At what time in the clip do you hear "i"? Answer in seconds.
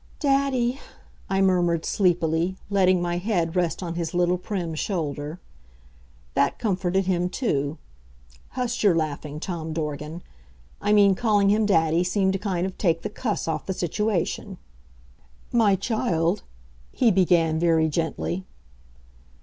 1.29-1.41, 10.81-10.91